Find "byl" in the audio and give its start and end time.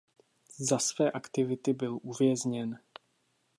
1.73-1.99